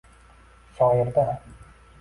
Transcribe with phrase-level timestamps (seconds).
[0.77, 1.29] Shoirda